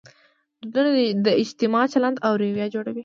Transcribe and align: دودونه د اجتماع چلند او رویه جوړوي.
دودونه 0.73 0.91
د 1.25 1.27
اجتماع 1.43 1.85
چلند 1.93 2.17
او 2.25 2.33
رویه 2.41 2.67
جوړوي. 2.73 2.99